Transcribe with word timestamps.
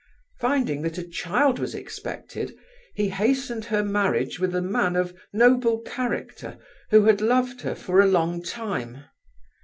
Finding 0.39 0.81
that 0.81 0.97
a 0.97 1.07
child 1.07 1.59
was 1.59 1.75
expected, 1.75 2.57
he 2.95 3.09
hastened 3.09 3.65
her 3.65 3.83
marriage 3.83 4.39
with 4.39 4.55
a 4.55 4.59
man 4.63 4.95
of 4.95 5.13
noble 5.31 5.77
character 5.81 6.57
who 6.89 7.03
had 7.05 7.21
loved 7.21 7.61
her 7.61 7.75
for 7.75 8.01
a 8.01 8.07
long 8.07 8.41
time. 8.41 9.03